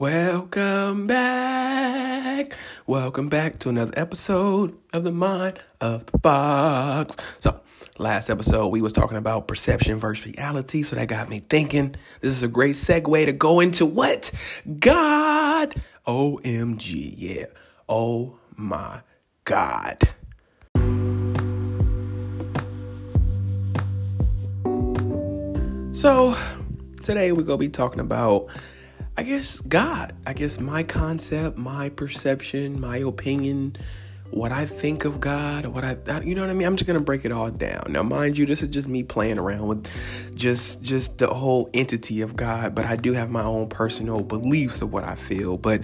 Welcome 0.00 1.06
back. 1.06 2.56
Welcome 2.86 3.28
back 3.28 3.58
to 3.58 3.68
another 3.68 3.92
episode 3.94 4.78
of 4.94 5.04
the 5.04 5.12
Mind 5.12 5.60
of 5.78 6.06
the 6.06 6.18
Fox. 6.20 7.16
So, 7.38 7.60
last 7.98 8.30
episode 8.30 8.68
we 8.68 8.80
was 8.80 8.94
talking 8.94 9.18
about 9.18 9.46
perception 9.46 9.98
versus 9.98 10.24
reality, 10.24 10.84
so 10.84 10.96
that 10.96 11.08
got 11.08 11.28
me 11.28 11.40
thinking. 11.40 11.96
This 12.22 12.32
is 12.32 12.42
a 12.42 12.48
great 12.48 12.76
segue 12.76 13.26
to 13.26 13.32
go 13.34 13.60
into 13.60 13.84
what? 13.84 14.30
God. 14.78 15.74
OMG. 16.06 17.14
Yeah. 17.18 17.44
Oh 17.86 18.38
my 18.56 19.02
God. 19.44 19.98
So, 25.92 26.38
today 27.02 27.32
we're 27.32 27.42
going 27.42 27.58
to 27.58 27.66
be 27.66 27.68
talking 27.68 28.00
about 28.00 28.48
I 29.20 29.22
guess 29.22 29.60
God. 29.60 30.14
I 30.26 30.32
guess 30.32 30.58
my 30.58 30.82
concept, 30.82 31.58
my 31.58 31.90
perception, 31.90 32.80
my 32.80 32.96
opinion, 32.96 33.76
what 34.30 34.50
I 34.50 34.64
think 34.64 35.04
of 35.04 35.20
God, 35.20 35.66
what 35.66 35.84
I, 35.84 35.98
you 36.22 36.34
know 36.34 36.40
what 36.40 36.48
I 36.48 36.54
mean. 36.54 36.66
I'm 36.66 36.76
just 36.76 36.86
gonna 36.86 37.00
break 37.00 37.26
it 37.26 37.30
all 37.30 37.50
down. 37.50 37.88
Now, 37.90 38.02
mind 38.02 38.38
you, 38.38 38.46
this 38.46 38.62
is 38.62 38.70
just 38.70 38.88
me 38.88 39.02
playing 39.02 39.38
around 39.38 39.66
with 39.66 39.86
just 40.34 40.80
just 40.80 41.18
the 41.18 41.26
whole 41.26 41.68
entity 41.74 42.22
of 42.22 42.34
God, 42.34 42.74
but 42.74 42.86
I 42.86 42.96
do 42.96 43.12
have 43.12 43.28
my 43.28 43.42
own 43.42 43.68
personal 43.68 44.22
beliefs 44.22 44.80
of 44.80 44.90
what 44.90 45.04
I 45.04 45.16
feel. 45.16 45.58
But 45.58 45.82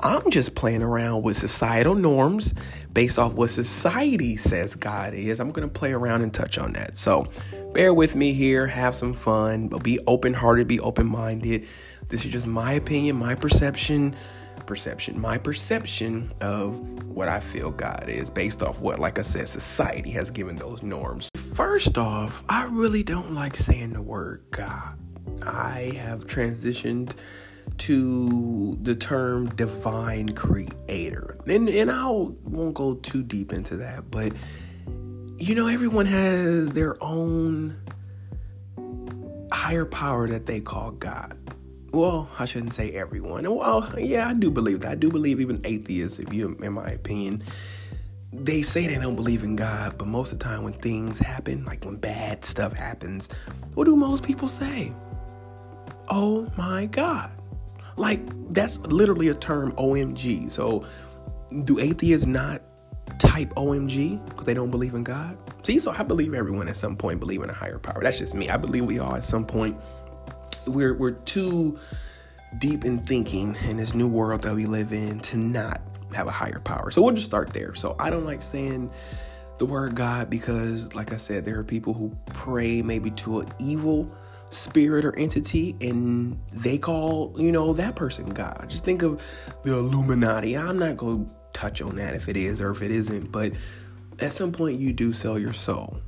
I'm 0.00 0.28
just 0.32 0.56
playing 0.56 0.82
around 0.82 1.22
with 1.22 1.36
societal 1.36 1.94
norms 1.94 2.52
based 2.92 3.16
off 3.16 3.34
what 3.34 3.50
society 3.50 4.34
says 4.36 4.74
God 4.74 5.14
is. 5.14 5.38
I'm 5.38 5.52
going 5.52 5.68
to 5.68 5.72
play 5.72 5.92
around 5.92 6.22
and 6.22 6.34
touch 6.34 6.58
on 6.58 6.72
that. 6.72 6.98
So 6.98 7.28
bear 7.72 7.94
with 7.94 8.16
me 8.16 8.32
here, 8.32 8.66
have 8.66 8.96
some 8.96 9.14
fun, 9.14 9.68
but 9.68 9.84
be 9.84 10.00
open 10.08 10.34
hearted, 10.34 10.66
be 10.66 10.80
open 10.80 11.06
minded. 11.06 11.68
This 12.12 12.26
is 12.26 12.30
just 12.30 12.46
my 12.46 12.74
opinion, 12.74 13.16
my 13.16 13.34
perception, 13.34 14.14
perception, 14.66 15.18
my 15.18 15.38
perception 15.38 16.30
of 16.42 16.78
what 17.08 17.26
I 17.26 17.40
feel 17.40 17.70
God 17.70 18.04
is 18.06 18.28
based 18.28 18.62
off 18.62 18.82
what, 18.82 18.98
like 18.98 19.18
I 19.18 19.22
said, 19.22 19.48
society 19.48 20.10
has 20.10 20.28
given 20.30 20.58
those 20.58 20.82
norms. 20.82 21.30
First 21.34 21.96
off, 21.96 22.44
I 22.50 22.64
really 22.64 23.02
don't 23.02 23.32
like 23.32 23.56
saying 23.56 23.94
the 23.94 24.02
word 24.02 24.44
God. 24.50 24.98
I 25.40 25.94
have 25.96 26.26
transitioned 26.26 27.14
to 27.78 28.76
the 28.82 28.94
term 28.94 29.48
divine 29.48 30.28
creator. 30.34 31.38
And 31.46 31.70
and 31.70 31.90
I 31.90 32.10
won't 32.10 32.74
go 32.74 32.96
too 32.96 33.22
deep 33.22 33.54
into 33.54 33.78
that, 33.78 34.10
but 34.10 34.34
you 35.38 35.54
know 35.54 35.66
everyone 35.66 36.04
has 36.04 36.74
their 36.74 37.02
own 37.02 37.80
higher 39.50 39.86
power 39.86 40.28
that 40.28 40.44
they 40.44 40.60
call 40.60 40.90
God 40.90 41.38
well, 41.92 42.28
I 42.38 42.46
shouldn't 42.46 42.72
say 42.72 42.90
everyone. 42.92 43.44
Well, 43.44 43.92
yeah, 43.98 44.28
I 44.28 44.34
do 44.34 44.50
believe 44.50 44.80
that. 44.80 44.92
I 44.92 44.94
do 44.94 45.10
believe 45.10 45.40
even 45.40 45.60
atheists, 45.64 46.18
if 46.18 46.32
you, 46.32 46.56
in 46.62 46.72
my 46.72 46.90
opinion, 46.90 47.42
they 48.32 48.62
say 48.62 48.86
they 48.86 48.98
don't 48.98 49.14
believe 49.16 49.42
in 49.42 49.56
God, 49.56 49.98
but 49.98 50.08
most 50.08 50.32
of 50.32 50.38
the 50.38 50.44
time 50.44 50.62
when 50.62 50.72
things 50.72 51.18
happen, 51.18 51.64
like 51.66 51.84
when 51.84 51.96
bad 51.96 52.44
stuff 52.44 52.72
happens, 52.72 53.28
what 53.74 53.84
do 53.84 53.94
most 53.94 54.22
people 54.24 54.48
say? 54.48 54.94
Oh 56.08 56.50
my 56.56 56.86
God. 56.86 57.30
Like, 57.96 58.20
that's 58.52 58.78
literally 58.78 59.28
a 59.28 59.34
term, 59.34 59.72
OMG. 59.72 60.50
So, 60.50 60.86
do 61.64 61.78
atheists 61.78 62.26
not 62.26 62.62
type 63.18 63.50
OMG 63.54 64.24
because 64.30 64.46
they 64.46 64.54
don't 64.54 64.70
believe 64.70 64.94
in 64.94 65.04
God? 65.04 65.36
See, 65.62 65.78
so 65.78 65.90
I 65.90 66.02
believe 66.02 66.32
everyone 66.32 66.68
at 66.68 66.76
some 66.78 66.96
point 66.96 67.20
believe 67.20 67.42
in 67.42 67.50
a 67.50 67.52
higher 67.52 67.78
power. 67.78 68.02
That's 68.02 68.18
just 68.18 68.34
me. 68.34 68.48
I 68.48 68.56
believe 68.56 68.86
we 68.86 68.98
all 68.98 69.14
at 69.14 69.24
some 69.24 69.44
point 69.44 69.76
we're 70.66 70.94
we're 70.94 71.12
too 71.12 71.78
deep 72.58 72.84
in 72.84 72.98
thinking 73.00 73.56
in 73.68 73.76
this 73.76 73.94
new 73.94 74.08
world 74.08 74.42
that 74.42 74.54
we 74.54 74.66
live 74.66 74.92
in 74.92 75.20
to 75.20 75.36
not 75.36 75.80
have 76.14 76.26
a 76.26 76.30
higher 76.30 76.60
power. 76.60 76.90
So 76.90 77.02
we'll 77.02 77.14
just 77.14 77.26
start 77.26 77.52
there. 77.52 77.74
So 77.74 77.96
I 77.98 78.10
don't 78.10 78.24
like 78.24 78.42
saying 78.42 78.90
the 79.58 79.66
word 79.66 79.94
God 79.94 80.28
because, 80.28 80.94
like 80.94 81.12
I 81.12 81.16
said, 81.16 81.44
there 81.44 81.58
are 81.58 81.64
people 81.64 81.94
who 81.94 82.16
pray 82.26 82.82
maybe 82.82 83.10
to 83.12 83.40
an 83.40 83.52
evil 83.58 84.10
spirit 84.50 85.04
or 85.04 85.16
entity 85.16 85.76
and 85.80 86.38
they 86.52 86.76
call, 86.76 87.34
you 87.38 87.50
know, 87.50 87.72
that 87.72 87.96
person 87.96 88.28
God. 88.30 88.66
Just 88.68 88.84
think 88.84 89.02
of 89.02 89.22
the 89.62 89.72
Illuminati. 89.72 90.56
I'm 90.56 90.78
not 90.78 90.96
going 90.96 91.24
to 91.24 91.30
touch 91.52 91.80
on 91.80 91.96
that 91.96 92.14
if 92.14 92.28
it 92.28 92.36
is 92.36 92.60
or 92.60 92.70
if 92.70 92.82
it 92.82 92.90
isn't, 92.90 93.32
but 93.32 93.52
at 94.18 94.32
some 94.32 94.52
point 94.52 94.78
you 94.78 94.92
do 94.92 95.12
sell 95.12 95.38
your 95.38 95.52
soul. 95.52 96.00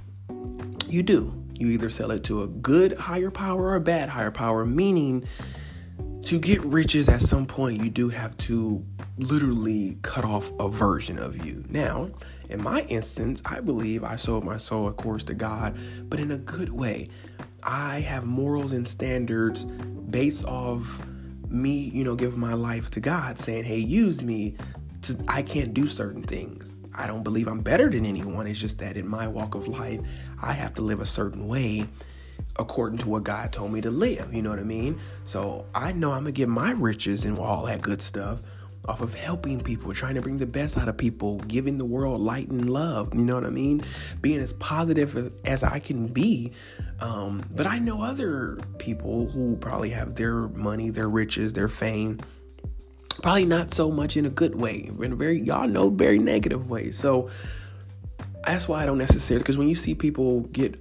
You 0.87 1.03
do. 1.03 1.44
You 1.55 1.69
either 1.69 1.91
sell 1.91 2.11
it 2.11 2.25
to 2.25 2.43
a 2.43 2.47
good 2.47 2.99
higher 2.99 3.31
power 3.31 3.63
or 3.63 3.75
a 3.77 3.81
bad 3.81 4.09
higher 4.09 4.31
power, 4.31 4.65
meaning 4.65 5.25
to 6.25 6.39
get 6.39 6.63
riches 6.65 7.09
at 7.09 7.21
some 7.21 7.45
point, 7.45 7.83
you 7.83 7.91
do 7.91 8.09
have 8.09 8.37
to 8.39 8.85
literally 9.19 9.99
cut 10.03 10.25
off 10.25 10.51
a 10.59 10.69
version 10.69 11.19
of 11.19 11.45
you. 11.45 11.65
Now, 11.69 12.11
in 12.49 12.63
my 12.63 12.81
instance, 12.83 13.43
I 13.45 13.61
believe 13.61 14.03
I 14.05 14.17
sold 14.17 14.45
my 14.45 14.57
soul, 14.57 14.89
of 14.89 14.97
course, 14.97 15.23
to 15.25 15.35
God, 15.35 15.79
but 16.09 16.21
in 16.21 16.31
a 16.31 16.39
good 16.39 16.71
way. 16.71 17.11
I 17.63 18.01
have 18.01 18.25
morals 18.25 18.73
and 18.73 18.87
standards 18.87 19.65
based 19.65 20.45
off 20.45 21.01
me, 21.49 21.91
you 21.91 22.05
know, 22.05 22.15
giving 22.15 22.41
my 22.41 22.55
life 22.55 22.91
to 22.93 23.01
God, 23.01 23.39
saying, 23.39 23.65
hey, 23.65 23.79
use 23.79 24.23
me. 24.23 24.57
To, 25.03 25.23
I 25.29 25.43
can't 25.43 25.75
do 25.75 25.87
certain 25.87 26.23
things. 26.23 26.77
I 26.95 27.07
don't 27.07 27.23
believe 27.23 27.49
I'm 27.49 27.61
better 27.61 27.91
than 27.91 28.07
anyone. 28.07 28.47
It's 28.47 28.61
just 28.61 28.79
that 28.79 28.97
in 28.97 29.07
my 29.07 29.29
walk 29.29 29.55
of 29.55 29.67
life, 29.67 30.01
I 30.41 30.53
have 30.53 30.75
to 30.75 30.83
live 30.83 31.01
a 31.01 31.07
certain 31.07 31.47
way 31.47 31.87
according 32.59 32.99
to 32.99 33.09
what 33.09 33.25
God 33.25 33.53
told 33.53 33.73
me 33.73 33.81
to 33.81 33.91
live. 33.91 34.33
You 34.33 34.43
know 34.43 34.51
what 34.51 34.59
I 34.59 34.65
mean? 34.65 35.01
So 35.25 35.67
I 35.75 35.93
know 35.93 36.13
I'm 36.13 36.21
gonna 36.21 36.33
get 36.33 36.49
my 36.49 36.73
riches 36.73 37.25
and 37.25 37.39
all 37.39 37.67
that 37.67 37.83
good 37.83 38.01
stuff 38.01 38.41
off 38.87 39.01
of 39.01 39.15
helping 39.15 39.61
people, 39.61 39.95
trying 39.95 40.15
to 40.15 40.21
bring 40.21 40.37
the 40.37 40.47
best 40.47 40.77
out 40.77 40.89
of 40.89 40.97
people, 40.97 41.39
giving 41.39 41.79
the 41.79 41.85
world 41.85 42.21
light 42.21 42.49
and 42.49 42.69
love. 42.69 43.15
You 43.15 43.25
know 43.25 43.35
what 43.35 43.45
I 43.45 43.51
mean? 43.51 43.83
Being 44.21 44.41
as 44.41 44.53
positive 44.53 45.33
as 45.45 45.63
I 45.65 45.79
can 45.79 46.09
be. 46.09 46.53
Um, 47.01 47.45
but 47.55 47.67
I 47.67 47.79
know 47.79 48.03
other 48.03 48.59
people 48.79 49.29
who 49.31 49.57
probably 49.57 49.91
have 49.91 50.17
their 50.17 50.49
money, 50.49 50.91
their 50.91 51.09
riches, 51.09 51.55
their 51.55 51.69
fame 51.69 52.21
probably 53.25 53.47
not 53.47 53.73
so 53.73 53.91
much 53.91 54.19
in 54.19 54.27
a 54.27 54.29
good 54.29 54.55
way 54.55 54.87
in 55.01 55.13
a 55.13 55.17
very 55.17 55.41
y'all 55.41 55.67
know 55.67 55.89
very 55.89 56.19
negative 56.19 56.69
way 56.69 56.91
so 56.91 57.31
that's 58.45 58.69
why 58.69 58.83
i 58.83 58.85
don't 58.85 58.99
necessarily 58.99 59.43
because 59.43 59.57
when 59.57 59.67
you 59.67 59.75
see 59.75 59.95
people 59.95 60.43
get 60.53 60.79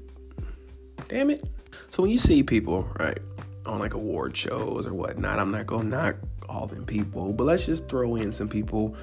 damn 1.08 1.30
it 1.30 1.42
so 1.90 2.04
when 2.04 2.12
you 2.12 2.18
see 2.18 2.44
people 2.44 2.86
right 3.00 3.20
on 3.66 3.80
like 3.80 3.94
award 3.94 4.36
shows 4.36 4.86
or 4.86 4.94
whatnot 4.94 5.40
i'm 5.40 5.52
not 5.52 5.66
gonna 5.66 5.86
knock 5.86 6.18
all 6.50 6.68
them 6.68 6.86
people 6.86 7.32
but 7.32 7.46
let's 7.46 7.66
just 7.66 7.88
throw 7.88 8.18
in 8.18 8.34
some 8.34 8.50
people 8.50 8.94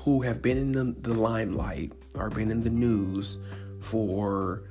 who 0.00 0.22
have 0.22 0.40
been 0.40 0.56
in 0.56 0.72
the, 0.72 0.96
the 1.02 1.12
limelight 1.12 1.92
or 2.14 2.30
been 2.30 2.50
in 2.50 2.62
the 2.62 2.70
news 2.70 3.36
for 3.78 4.62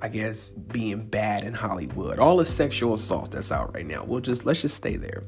I 0.00 0.08
guess 0.08 0.50
being 0.50 1.06
bad 1.06 1.44
in 1.44 1.54
Hollywood. 1.54 2.18
All 2.18 2.36
the 2.36 2.44
sexual 2.44 2.92
assault 2.92 3.30
that's 3.30 3.50
out 3.50 3.74
right 3.74 3.86
now. 3.86 4.04
We'll 4.04 4.20
just 4.20 4.44
let's 4.44 4.60
just 4.60 4.76
stay 4.76 4.96
there 4.96 5.24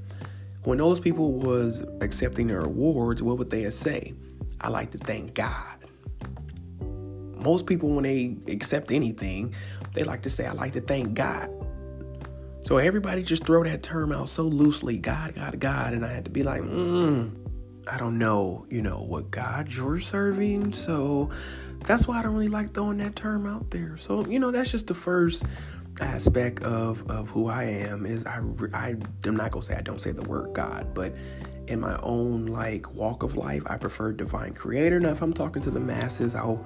when 0.66 0.78
those 0.78 0.98
people 0.98 1.32
was 1.34 1.84
accepting 2.00 2.48
their 2.48 2.62
awards, 2.62 3.22
what 3.22 3.38
would 3.38 3.50
they 3.50 3.70
say? 3.70 4.14
I 4.60 4.68
like 4.68 4.90
to 4.90 4.98
thank 4.98 5.32
God. 5.32 5.78
Most 7.36 7.66
people, 7.66 7.90
when 7.90 8.02
they 8.02 8.36
accept 8.48 8.90
anything, 8.90 9.54
they 9.92 10.02
like 10.02 10.22
to 10.22 10.30
say, 10.30 10.44
I 10.44 10.50
like 10.50 10.72
to 10.72 10.80
thank 10.80 11.14
God. 11.14 11.50
So 12.64 12.78
everybody 12.78 13.22
just 13.22 13.44
throw 13.44 13.62
that 13.62 13.84
term 13.84 14.10
out 14.10 14.28
so 14.28 14.42
loosely, 14.42 14.98
God, 14.98 15.36
God, 15.36 15.60
God. 15.60 15.92
And 15.92 16.04
I 16.04 16.12
had 16.12 16.24
to 16.24 16.32
be 16.32 16.42
like, 16.42 16.62
mm, 16.62 17.30
I 17.86 17.96
don't 17.96 18.18
know, 18.18 18.66
you 18.68 18.82
know, 18.82 19.02
what 19.02 19.30
God 19.30 19.72
you're 19.72 20.00
serving. 20.00 20.72
So 20.72 21.30
that's 21.84 22.08
why 22.08 22.18
I 22.18 22.22
don't 22.22 22.34
really 22.34 22.48
like 22.48 22.74
throwing 22.74 22.96
that 22.96 23.14
term 23.14 23.46
out 23.46 23.70
there. 23.70 23.96
So, 23.98 24.26
you 24.26 24.40
know, 24.40 24.50
that's 24.50 24.72
just 24.72 24.88
the 24.88 24.94
first 24.94 25.44
aspect 26.00 26.62
of 26.62 27.08
of 27.10 27.30
who 27.30 27.48
I 27.48 27.64
am 27.64 28.06
is 28.06 28.24
I 28.26 28.40
I 28.72 28.96
am 29.24 29.36
not 29.36 29.50
gonna 29.50 29.64
say 29.64 29.74
I 29.74 29.82
don't 29.82 30.00
say 30.00 30.12
the 30.12 30.22
word 30.22 30.52
God, 30.54 30.94
but 30.94 31.16
in 31.68 31.80
my 31.80 31.98
own 32.02 32.46
like 32.46 32.92
walk 32.94 33.22
of 33.22 33.36
life, 33.36 33.62
I 33.66 33.76
prefer 33.76 34.12
divine 34.12 34.54
creator. 34.54 35.00
Now, 35.00 35.10
if 35.10 35.22
I'm 35.22 35.32
talking 35.32 35.62
to 35.62 35.70
the 35.70 35.80
masses, 35.80 36.34
I'll 36.34 36.64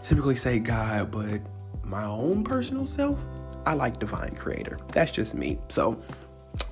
typically 0.00 0.36
say 0.36 0.58
God, 0.58 1.10
but 1.10 1.40
my 1.84 2.04
own 2.04 2.44
personal 2.44 2.86
self, 2.86 3.18
I 3.66 3.74
like 3.74 3.98
divine 3.98 4.34
creator. 4.34 4.78
That's 4.92 5.12
just 5.12 5.34
me. 5.34 5.58
So 5.68 6.00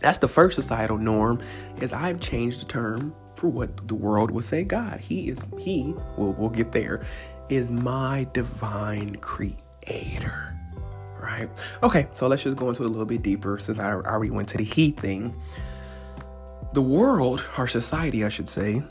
that's 0.01 0.19
the 0.19 0.29
first 0.29 0.57
societal 0.57 0.99
norm 0.99 1.41
is 1.81 1.93
I've 1.93 2.21
changed 2.21 2.61
the 2.63 2.67
term 2.67 3.15
for 3.37 3.49
what 3.49 3.89
the 3.89 3.95
world 3.95 4.31
would 4.31 4.45
say 4.45 4.65
God. 4.65 5.01
He 5.01 5.29
is 5.29 5.45
he, 5.59 5.95
we'll, 6.17 6.33
we'll 6.33 6.51
get 6.51 6.73
there, 6.73 7.05
is 7.49 7.71
my 7.71 8.27
divine 8.33 9.17
creator 9.17 10.57
right? 11.23 11.49
Okay, 11.83 12.09
so 12.15 12.27
let's 12.27 12.43
just 12.43 12.57
go 12.57 12.69
into 12.69 12.83
a 12.83 12.87
little 12.87 13.07
bit 13.07 13.23
deeper 13.23 13.59
since 13.59 13.79
I 13.79 13.93
already 13.93 14.31
went 14.31 14.49
to 14.51 14.59
the 14.59 14.65
heat 14.65 14.99
thing. 14.99 15.35
The 16.73 16.83
world, 16.83 17.45
our 17.57 17.67
society, 17.67 18.25
I 18.25 18.29
should 18.29 18.49
say, 18.49 18.83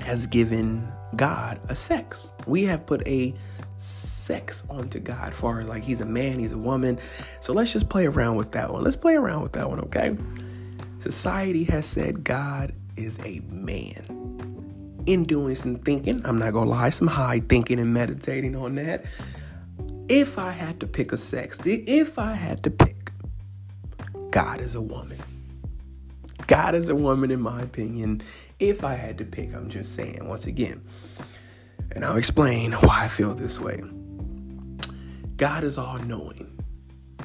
has 0.00 0.26
given 0.26 0.90
God 1.16 1.60
a 1.68 1.74
sex. 1.74 2.32
We 2.46 2.64
have 2.64 2.86
put 2.86 3.06
a 3.06 3.34
sex 3.78 4.62
onto 4.70 5.00
God, 5.00 5.34
far 5.34 5.60
as 5.60 5.68
like 5.68 5.82
he's 5.82 6.00
a 6.00 6.06
man, 6.06 6.38
he's 6.38 6.52
a 6.52 6.58
woman. 6.58 6.98
So 7.40 7.52
let's 7.52 7.72
just 7.72 7.88
play 7.88 8.06
around 8.06 8.36
with 8.36 8.52
that 8.52 8.72
one. 8.72 8.82
Let's 8.82 8.96
play 8.96 9.14
around 9.14 9.42
with 9.42 9.52
that 9.52 9.68
one, 9.68 9.80
okay? 9.80 10.16
Society 10.98 11.64
has 11.64 11.84
said 11.84 12.24
God 12.24 12.72
is 12.96 13.18
a 13.24 13.40
man. 13.48 14.22
In 15.06 15.24
doing 15.24 15.54
some 15.54 15.76
thinking, 15.76 16.22
I'm 16.24 16.38
not 16.38 16.54
gonna 16.54 16.70
lie, 16.70 16.88
some 16.90 17.08
high 17.08 17.40
thinking 17.40 17.78
and 17.78 17.92
meditating 17.92 18.56
on 18.56 18.76
that. 18.76 19.04
If 20.08 20.38
I 20.38 20.50
had 20.50 20.80
to 20.80 20.86
pick 20.86 21.12
a 21.12 21.16
sex, 21.16 21.58
if 21.64 22.18
I 22.18 22.32
had 22.34 22.62
to 22.64 22.70
pick, 22.70 23.10
God 24.30 24.60
is 24.60 24.74
a 24.74 24.80
woman. 24.80 25.18
God 26.46 26.74
is 26.74 26.90
a 26.90 26.94
woman, 26.94 27.30
in 27.30 27.40
my 27.40 27.62
opinion. 27.62 28.20
If 28.58 28.84
I 28.84 28.94
had 28.94 29.16
to 29.18 29.24
pick, 29.24 29.54
I'm 29.54 29.70
just 29.70 29.94
saying, 29.94 30.28
once 30.28 30.46
again, 30.46 30.84
and 31.92 32.04
I'll 32.04 32.16
explain 32.16 32.72
why 32.72 33.04
I 33.04 33.08
feel 33.08 33.34
this 33.34 33.58
way. 33.58 33.82
God 35.36 35.64
is 35.64 35.78
all 35.78 35.98
knowing, 36.00 36.58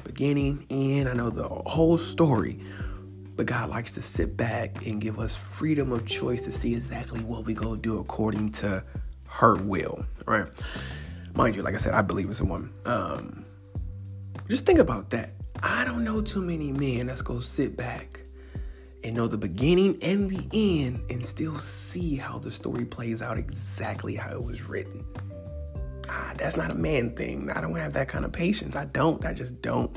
beginning, 0.02 0.64
end. 0.70 1.06
I 1.08 1.12
know 1.12 1.28
the 1.28 1.48
whole 1.48 1.98
story, 1.98 2.60
but 3.36 3.44
God 3.44 3.68
likes 3.68 3.92
to 3.94 4.02
sit 4.02 4.38
back 4.38 4.86
and 4.86 5.02
give 5.02 5.18
us 5.18 5.36
freedom 5.36 5.92
of 5.92 6.06
choice 6.06 6.42
to 6.42 6.52
see 6.52 6.74
exactly 6.74 7.20
what 7.20 7.44
we 7.44 7.52
go 7.52 7.76
do 7.76 7.98
according 7.98 8.52
to 8.52 8.82
her 9.26 9.56
will, 9.56 10.04
right? 10.26 10.46
Mind 11.34 11.56
you, 11.56 11.62
like 11.62 11.74
I 11.74 11.78
said, 11.78 11.94
I 11.94 12.02
believe 12.02 12.28
it's 12.30 12.40
a 12.40 12.44
woman. 12.44 12.72
Um, 12.84 13.44
just 14.48 14.66
think 14.66 14.78
about 14.78 15.10
that. 15.10 15.32
I 15.62 15.84
don't 15.84 16.04
know 16.04 16.20
too 16.22 16.40
many 16.40 16.72
men 16.72 17.06
that's 17.06 17.22
gonna 17.22 17.42
sit 17.42 17.76
back 17.76 18.20
and 19.04 19.16
know 19.16 19.26
the 19.26 19.38
beginning 19.38 19.98
and 20.02 20.30
the 20.30 20.48
end 20.52 21.02
and 21.10 21.24
still 21.24 21.58
see 21.58 22.16
how 22.16 22.38
the 22.38 22.50
story 22.50 22.84
plays 22.84 23.22
out 23.22 23.38
exactly 23.38 24.14
how 24.14 24.30
it 24.30 24.42
was 24.42 24.68
written. 24.68 25.04
Ah, 26.08 26.34
that's 26.36 26.56
not 26.56 26.70
a 26.70 26.74
man 26.74 27.14
thing. 27.14 27.50
I 27.50 27.60
don't 27.60 27.74
have 27.76 27.92
that 27.92 28.08
kind 28.08 28.24
of 28.24 28.32
patience. 28.32 28.74
I 28.74 28.86
don't. 28.86 29.24
I 29.24 29.32
just 29.32 29.62
don't. 29.62 29.96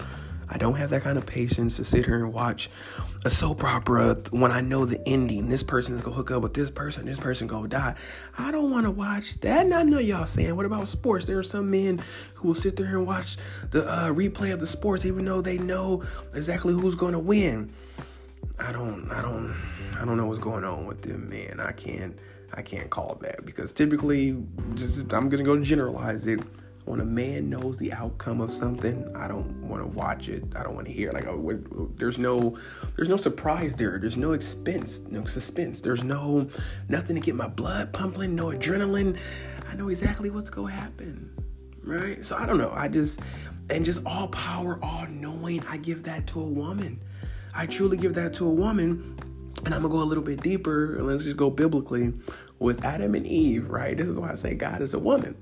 I 0.54 0.58
don't 0.58 0.76
have 0.76 0.92
that 0.92 1.02
kind 1.02 1.18
of 1.18 1.26
patience 1.26 1.78
to 1.78 1.84
sit 1.84 2.06
here 2.06 2.24
and 2.24 2.32
watch 2.32 2.70
a 3.26 3.30
soap 3.30 3.64
opera 3.64 4.18
when 4.30 4.52
I 4.52 4.62
know 4.62 4.86
the 4.86 5.02
ending. 5.08 5.50
This 5.50 5.64
person 5.64 5.96
is 5.96 6.02
gonna 6.02 6.16
hook 6.16 6.30
up 6.30 6.44
with 6.44 6.54
this 6.54 6.70
person, 6.70 7.08
this 7.08 7.20
person 7.20 7.48
gonna 7.48 7.68
die. 7.68 7.96
I 8.38 8.52
don't 8.52 8.70
wanna 8.70 8.92
watch 8.92 9.40
that. 9.40 9.66
And 9.66 9.74
I 9.74 9.82
know 9.82 9.98
y'all 9.98 10.28
saying, 10.28 10.56
what 10.56 10.68
about 10.68 10.88
sports? 10.88 11.26
There 11.26 11.40
are 11.40 11.44
some 11.44 11.72
men 11.72 12.02
who 12.36 12.50
will 12.50 12.56
sit 12.56 12.76
there 12.76 12.86
and 12.86 13.08
watch 13.08 13.38
the 13.72 13.84
uh, 13.88 14.08
replay 14.10 14.54
of 14.54 14.60
the 14.60 14.68
sports 14.68 15.06
even 15.06 15.26
though 15.26 15.42
they 15.42 15.58
know 15.58 16.04
exactly 16.36 16.72
who's 16.72 16.96
gonna 16.96 17.20
win. 17.20 17.74
I 18.60 18.72
don't 18.72 19.10
I 19.12 19.24
don't 19.24 19.56
I 20.00 20.06
don't 20.06 20.18
know 20.18 20.28
what's 20.28 20.40
going 20.40 20.64
on 20.64 20.86
with 20.86 21.02
them, 21.02 21.30
man. 21.30 21.60
I 21.60 21.72
can't 21.72 22.20
I 22.54 22.62
can't 22.62 22.92
call 22.92 23.18
that 23.22 23.44
because 23.44 23.74
typically 23.74 24.38
just 24.76 25.12
I'm 25.14 25.30
gonna 25.30 25.44
go 25.44 25.60
generalize 25.60 26.28
it. 26.28 26.42
When 26.86 27.00
a 27.00 27.06
man 27.06 27.50
knows 27.50 27.78
the 27.78 27.94
outcome 27.94 28.42
of 28.42 28.54
something, 28.54 29.10
I 29.16 29.28
don't 29.28 29.68
want 29.68 29.82
to 29.82 29.98
watch 29.98 30.28
it. 30.28 30.44
I 30.56 30.64
don't 30.64 30.76
want 30.76 30.88
to 30.88 30.94
hear 30.94 31.12
like 31.12 31.26
oh, 31.28 31.92
there's 31.96 32.18
no 32.18 32.58
there's 32.96 33.10
no 33.10 33.18
surprise 33.18 33.74
there. 33.76 33.98
There's 34.00 34.18
no 34.18 34.34
expense, 34.34 35.00
no 35.10 35.26
suspense. 35.26 35.82
There's 35.82 36.04
no 36.04 36.48
nothing 36.90 37.16
to 37.16 37.22
get 37.22 37.36
my 37.36 37.48
blood 37.48 37.94
pumping, 37.94 38.36
no 38.36 38.48
adrenaline. 38.48 39.18
I 39.70 39.76
know 39.76 39.90
exactly 39.90 40.30
what's 40.30 40.50
going 40.50 40.74
to 40.74 40.80
happen. 40.80 41.32
Right? 41.84 42.24
So 42.26 42.36
I 42.36 42.46
don't 42.46 42.58
know. 42.58 42.72
I 42.72 42.88
just 42.90 43.20
and 43.70 43.86
just 43.86 44.06
all 44.06 44.28
power, 44.28 44.80
all 44.84 45.08
knowing, 45.08 45.64
I 45.68 45.78
give 45.78 46.04
that 46.04 46.28
to 46.28 46.42
a 46.42 46.46
woman. 46.46 47.02
I 47.56 47.66
truly 47.66 47.98
give 47.98 48.16
that 48.16 48.34
to 48.36 48.46
a 48.48 48.54
woman. 48.54 49.18
And 49.66 49.74
I'm 49.74 49.82
gonna 49.82 49.94
go 49.94 50.02
a 50.02 50.04
little 50.04 50.24
bit 50.24 50.42
deeper. 50.42 50.98
Let's 51.02 51.24
just 51.24 51.38
go 51.38 51.50
biblically 51.50 52.14
with 52.60 52.84
Adam 52.84 53.16
and 53.16 53.26
Eve, 53.26 53.70
right? 53.70 53.96
This 53.96 54.08
is 54.08 54.18
why 54.18 54.32
I 54.32 54.36
say 54.36 54.54
God 54.54 54.82
is 54.82 54.94
a 54.94 55.00
woman. 55.00 55.36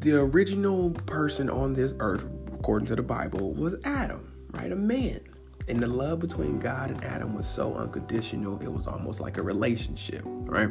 The 0.00 0.16
original 0.16 0.90
person 0.90 1.50
on 1.50 1.74
this 1.74 1.94
earth, 1.98 2.26
according 2.54 2.88
to 2.88 2.96
the 2.96 3.02
Bible, 3.02 3.52
was 3.52 3.76
Adam, 3.84 4.32
right? 4.52 4.72
A 4.72 4.76
man. 4.76 5.20
And 5.68 5.78
the 5.78 5.86
love 5.86 6.20
between 6.20 6.58
God 6.58 6.90
and 6.90 7.04
Adam 7.04 7.34
was 7.34 7.46
so 7.46 7.74
unconditional, 7.74 8.58
it 8.62 8.72
was 8.72 8.86
almost 8.86 9.20
like 9.20 9.36
a 9.36 9.42
relationship, 9.42 10.22
right? 10.24 10.70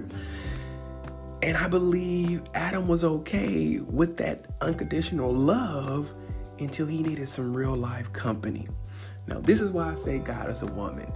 And 1.43 1.57
I 1.57 1.67
believe 1.67 2.41
Adam 2.55 2.87
was 2.87 3.03
okay 3.03 3.79
with 3.79 4.17
that 4.17 4.47
unconditional 4.61 5.31
love 5.31 6.11
until 6.57 6.87
he 6.87 7.03
needed 7.03 7.29
some 7.29 7.55
real 7.55 7.75
life 7.75 8.11
company. 8.11 8.67
Now, 9.27 9.39
this 9.39 9.61
is 9.61 9.71
why 9.71 9.91
I 9.91 9.95
say 9.95 10.17
God 10.17 10.49
is 10.49 10.63
a 10.63 10.67
woman 10.67 11.13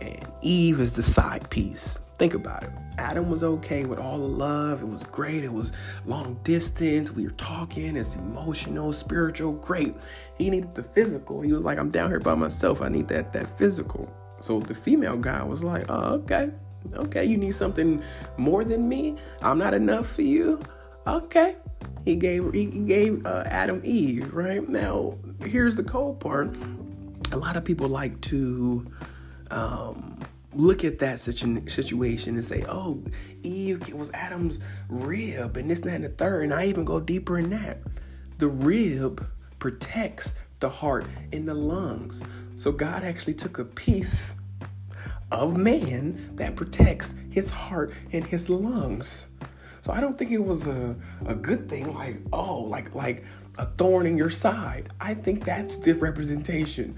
and 0.00 0.26
Eve 0.42 0.80
is 0.80 0.92
the 0.92 1.02
side 1.02 1.48
piece. 1.50 2.00
Think 2.18 2.34
about 2.34 2.62
it. 2.62 2.70
Adam 2.98 3.28
was 3.28 3.42
okay 3.42 3.84
with 3.84 3.98
all 3.98 4.18
the 4.18 4.28
love. 4.28 4.80
It 4.80 4.88
was 4.88 5.02
great. 5.04 5.44
It 5.44 5.52
was 5.52 5.72
long 6.06 6.40
distance. 6.44 7.12
We 7.12 7.24
were 7.24 7.30
talking. 7.32 7.96
It's 7.96 8.16
emotional, 8.16 8.92
spiritual, 8.92 9.52
great. 9.52 9.94
He 10.38 10.48
needed 10.48 10.74
the 10.74 10.82
physical. 10.82 11.42
He 11.42 11.52
was 11.52 11.62
like, 11.62 11.78
I'm 11.78 11.90
down 11.90 12.08
here 12.08 12.20
by 12.20 12.34
myself. 12.34 12.80
I 12.80 12.88
need 12.88 13.08
that 13.08 13.32
that 13.34 13.46
physical. 13.58 14.10
So 14.40 14.60
the 14.60 14.74
female 14.74 15.16
guy 15.16 15.42
was 15.42 15.62
like, 15.62 15.86
oh, 15.90 16.14
okay. 16.14 16.50
Okay, 16.94 17.24
you 17.24 17.36
need 17.36 17.54
something 17.54 18.02
more 18.36 18.64
than 18.64 18.88
me? 18.88 19.16
I'm 19.42 19.58
not 19.58 19.74
enough 19.74 20.06
for 20.06 20.22
you? 20.22 20.62
Okay. 21.06 21.56
He 22.04 22.16
gave 22.16 22.52
he 22.54 22.66
gave 22.66 23.26
uh, 23.26 23.42
Adam 23.46 23.80
Eve, 23.84 24.32
right? 24.32 24.66
Now, 24.66 25.18
here's 25.44 25.74
the 25.74 25.82
cold 25.82 26.20
part 26.20 26.56
a 27.32 27.36
lot 27.36 27.56
of 27.56 27.64
people 27.64 27.88
like 27.88 28.20
to 28.22 28.86
um, 29.50 30.20
look 30.52 30.84
at 30.84 30.98
that 31.00 31.20
situ- 31.20 31.68
situation 31.68 32.36
and 32.36 32.44
say, 32.44 32.64
oh, 32.68 33.02
Eve 33.42 33.92
was 33.94 34.10
Adam's 34.12 34.60
rib 34.88 35.56
and 35.56 35.70
this, 35.70 35.80
and 35.80 35.90
that, 35.90 35.96
and 35.96 36.04
the 36.04 36.08
third. 36.08 36.44
And 36.44 36.54
I 36.54 36.66
even 36.66 36.84
go 36.84 37.00
deeper 37.00 37.38
in 37.38 37.50
that. 37.50 37.80
The 38.38 38.48
rib 38.48 39.26
protects 39.58 40.34
the 40.60 40.68
heart 40.68 41.06
and 41.32 41.48
the 41.48 41.54
lungs. 41.54 42.22
So 42.56 42.72
God 42.72 43.04
actually 43.04 43.34
took 43.34 43.58
a 43.58 43.64
piece 43.64 44.34
of 45.30 45.56
man 45.56 46.36
that 46.36 46.56
protects 46.56 47.14
his 47.30 47.50
heart 47.50 47.92
and 48.12 48.26
his 48.26 48.48
lungs. 48.48 49.26
So 49.82 49.92
I 49.92 50.00
don't 50.00 50.18
think 50.18 50.30
it 50.32 50.42
was 50.42 50.66
a, 50.66 50.96
a 51.26 51.34
good 51.34 51.68
thing 51.68 51.94
like, 51.94 52.18
oh, 52.32 52.62
like 52.62 52.94
like 52.94 53.24
a 53.58 53.66
thorn 53.66 54.06
in 54.06 54.16
your 54.18 54.30
side. 54.30 54.88
I 55.00 55.14
think 55.14 55.44
that's 55.44 55.78
the 55.78 55.92
representation. 55.92 56.96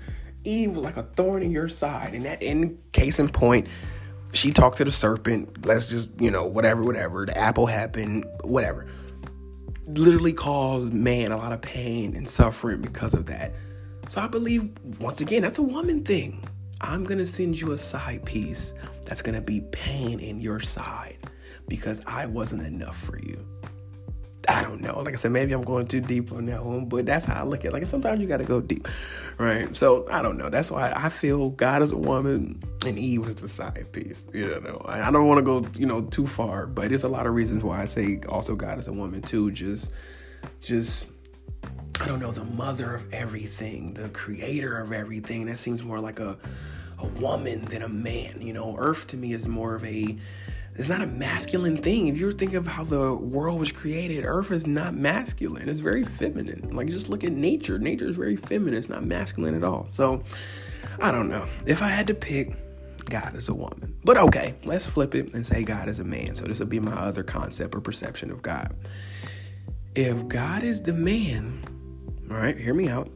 Was 0.48 0.78
like 0.78 0.96
a 0.96 1.02
thorn 1.02 1.42
in 1.42 1.50
your 1.50 1.68
side. 1.68 2.14
And 2.14 2.24
that 2.24 2.42
in 2.42 2.78
case 2.92 3.18
in 3.18 3.28
point, 3.28 3.68
she 4.32 4.50
talked 4.50 4.78
to 4.78 4.84
the 4.84 4.90
serpent. 4.90 5.66
Let's 5.66 5.86
just, 5.86 6.08
you 6.18 6.30
know, 6.30 6.44
whatever, 6.44 6.82
whatever. 6.82 7.26
The 7.26 7.36
apple 7.36 7.66
happened, 7.66 8.24
whatever. 8.42 8.86
Literally 9.86 10.32
caused 10.32 10.92
man 10.92 11.32
a 11.32 11.36
lot 11.36 11.52
of 11.52 11.60
pain 11.60 12.16
and 12.16 12.26
suffering 12.26 12.80
because 12.80 13.12
of 13.12 13.26
that. 13.26 13.52
So 14.08 14.22
I 14.22 14.26
believe, 14.26 14.70
once 15.00 15.20
again, 15.20 15.42
that's 15.42 15.58
a 15.58 15.62
woman 15.62 16.02
thing. 16.02 16.42
I'm 16.80 17.04
going 17.04 17.18
to 17.18 17.26
send 17.26 17.60
you 17.60 17.72
a 17.72 17.78
side 17.78 18.24
piece 18.24 18.72
that's 19.04 19.20
going 19.20 19.34
to 19.34 19.42
be 19.42 19.62
pain 19.72 20.20
in 20.20 20.40
your 20.40 20.60
side 20.60 21.18
because 21.68 22.02
I 22.06 22.26
wasn't 22.26 22.62
enough 22.62 22.96
for 22.96 23.18
you. 23.18 23.46
I 24.48 24.62
don't 24.62 24.80
know. 24.80 25.00
Like 25.00 25.12
I 25.12 25.16
said, 25.16 25.30
maybe 25.32 25.52
I'm 25.52 25.62
going 25.62 25.86
too 25.86 26.00
deep 26.00 26.32
on 26.32 26.46
that 26.46 26.64
one, 26.64 26.86
but 26.86 27.04
that's 27.04 27.26
how 27.26 27.42
I 27.42 27.44
look 27.44 27.60
at 27.60 27.66
it. 27.66 27.72
Like 27.74 27.86
sometimes 27.86 28.18
you 28.18 28.26
got 28.26 28.38
to 28.38 28.44
go 28.44 28.60
deep, 28.62 28.88
right? 29.36 29.76
So 29.76 30.06
I 30.10 30.22
don't 30.22 30.38
know. 30.38 30.48
That's 30.48 30.70
why 30.70 30.90
I 30.96 31.10
feel 31.10 31.50
God 31.50 31.82
is 31.82 31.92
a 31.92 31.96
woman 31.96 32.62
and 32.86 32.98
Eve 32.98 33.26
was 33.26 33.36
the 33.36 33.48
side 33.48 33.92
piece. 33.92 34.26
You 34.32 34.60
know, 34.60 34.82
I 34.86 35.10
don't 35.10 35.28
want 35.28 35.38
to 35.38 35.42
go, 35.42 35.68
you 35.78 35.84
know, 35.84 36.00
too 36.00 36.26
far, 36.26 36.66
but 36.66 36.88
there's 36.88 37.04
a 37.04 37.08
lot 37.08 37.26
of 37.26 37.34
reasons 37.34 37.62
why 37.62 37.82
I 37.82 37.84
say 37.84 38.20
also 38.28 38.56
God 38.56 38.78
is 38.78 38.86
a 38.88 38.92
woman 38.92 39.20
too. 39.20 39.50
Just, 39.50 39.92
just. 40.60 41.08
I 42.00 42.06
don't 42.06 42.20
know, 42.20 42.30
the 42.30 42.44
mother 42.44 42.94
of 42.94 43.12
everything, 43.12 43.94
the 43.94 44.08
creator 44.10 44.78
of 44.78 44.92
everything. 44.92 45.46
That 45.46 45.58
seems 45.58 45.82
more 45.82 45.98
like 45.98 46.20
a 46.20 46.38
a 47.00 47.06
woman 47.06 47.64
than 47.66 47.82
a 47.82 47.88
man. 47.88 48.40
You 48.40 48.52
know, 48.52 48.76
Earth 48.78 49.06
to 49.08 49.16
me 49.16 49.32
is 49.32 49.46
more 49.46 49.74
of 49.74 49.84
a 49.84 50.16
it's 50.78 50.88
not 50.88 51.02
a 51.02 51.06
masculine 51.08 51.76
thing. 51.76 52.06
If 52.06 52.18
you 52.18 52.30
think 52.30 52.54
of 52.54 52.68
how 52.68 52.84
the 52.84 53.12
world 53.12 53.58
was 53.58 53.72
created, 53.72 54.24
Earth 54.24 54.52
is 54.52 54.64
not 54.64 54.94
masculine. 54.94 55.68
It's 55.68 55.80
very 55.80 56.04
feminine. 56.04 56.70
Like 56.74 56.86
just 56.86 57.08
look 57.08 57.24
at 57.24 57.32
nature. 57.32 57.80
Nature 57.80 58.08
is 58.08 58.16
very 58.16 58.36
feminine. 58.36 58.78
It's 58.78 58.88
not 58.88 59.04
masculine 59.04 59.56
at 59.56 59.64
all. 59.64 59.88
So 59.90 60.22
I 61.00 61.10
don't 61.10 61.28
know. 61.28 61.46
If 61.66 61.82
I 61.82 61.88
had 61.88 62.06
to 62.06 62.14
pick, 62.14 62.54
God 63.06 63.34
is 63.34 63.48
a 63.48 63.54
woman. 63.54 63.96
But 64.04 64.18
okay, 64.18 64.54
let's 64.64 64.86
flip 64.86 65.16
it 65.16 65.34
and 65.34 65.44
say 65.44 65.64
God 65.64 65.88
is 65.88 65.98
a 65.98 66.04
man. 66.04 66.36
So 66.36 66.44
this 66.44 66.60
would 66.60 66.68
be 66.68 66.78
my 66.78 66.94
other 66.94 67.24
concept 67.24 67.74
or 67.74 67.80
perception 67.80 68.30
of 68.30 68.40
God. 68.40 68.76
If 69.96 70.28
God 70.28 70.62
is 70.62 70.82
the 70.82 70.92
man, 70.92 71.64
all 72.30 72.36
right, 72.36 72.56
hear 72.56 72.74
me 72.74 72.88
out. 72.88 73.10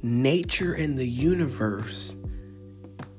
Nature 0.00 0.74
and 0.74 0.96
the 0.96 1.08
universe 1.08 2.14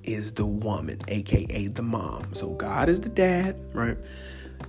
is 0.07 0.33
the 0.33 0.45
woman, 0.45 0.99
aka 1.07 1.67
the 1.67 1.81
mom. 1.83 2.33
So 2.33 2.53
God 2.53 2.89
is 2.89 2.99
the 2.99 3.09
dad, 3.09 3.57
right? 3.73 3.97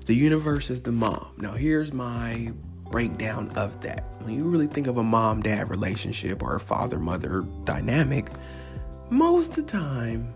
The 0.07 0.15
universe 0.15 0.71
is 0.71 0.83
the 0.83 0.93
mom. 0.93 1.35
Now, 1.39 1.53
here's 1.53 1.93
my 1.93 2.53
breakdown 2.91 3.51
of 3.57 3.81
that. 3.83 4.05
When 4.21 4.35
you 4.35 4.45
really 4.45 4.67
think 4.67 4.87
of 4.87 4.97
a 4.97 5.03
mom 5.03 5.43
dad 5.43 5.71
relationship 5.71 6.43
or 6.43 6.57
a 6.57 6.61
father 6.61 6.99
mother 6.99 7.45
dynamic, 7.65 8.31
most 9.11 9.51
of 9.51 9.67
the 9.67 9.73
time, 9.73 10.35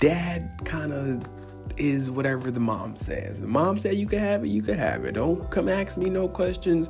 dad 0.00 0.60
kind 0.64 0.92
of 0.92 1.26
is 1.76 2.10
whatever 2.10 2.50
the 2.50 2.60
mom 2.60 2.96
says. 2.96 3.40
The 3.40 3.46
mom 3.46 3.78
said 3.78 3.94
you 3.94 4.06
can 4.06 4.18
have 4.18 4.44
it, 4.44 4.48
you 4.48 4.62
can 4.62 4.78
have 4.78 5.04
it. 5.04 5.12
Don't 5.12 5.50
come 5.50 5.68
ask 5.68 5.96
me 5.96 6.10
no 6.10 6.28
questions. 6.28 6.88